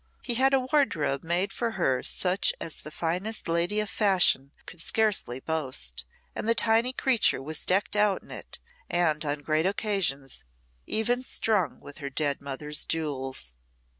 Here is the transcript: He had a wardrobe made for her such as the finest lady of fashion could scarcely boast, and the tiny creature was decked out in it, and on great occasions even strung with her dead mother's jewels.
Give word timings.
He 0.23 0.33
had 0.33 0.51
a 0.55 0.59
wardrobe 0.59 1.23
made 1.23 1.53
for 1.53 1.73
her 1.73 2.01
such 2.01 2.53
as 2.59 2.77
the 2.77 2.89
finest 2.89 3.47
lady 3.47 3.79
of 3.79 3.87
fashion 3.87 4.51
could 4.65 4.81
scarcely 4.81 5.39
boast, 5.39 6.05
and 6.35 6.49
the 6.49 6.55
tiny 6.55 6.91
creature 6.91 7.39
was 7.39 7.63
decked 7.67 7.95
out 7.95 8.23
in 8.23 8.31
it, 8.31 8.59
and 8.89 9.23
on 9.23 9.43
great 9.43 9.67
occasions 9.67 10.43
even 10.87 11.21
strung 11.21 11.79
with 11.81 11.99
her 11.99 12.09
dead 12.09 12.41
mother's 12.41 12.83
jewels. 12.83 13.53